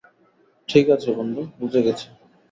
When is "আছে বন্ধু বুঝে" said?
0.89-1.81